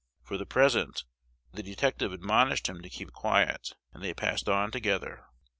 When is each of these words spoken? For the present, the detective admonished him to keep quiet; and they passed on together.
For 0.23 0.35
the 0.35 0.47
present, 0.47 1.03
the 1.53 1.61
detective 1.61 2.11
admonished 2.11 2.65
him 2.67 2.81
to 2.81 2.89
keep 2.89 3.11
quiet; 3.13 3.73
and 3.93 4.03
they 4.03 4.15
passed 4.15 4.49
on 4.49 4.71
together. 4.71 5.25